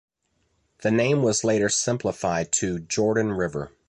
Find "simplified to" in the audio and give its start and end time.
1.69-2.79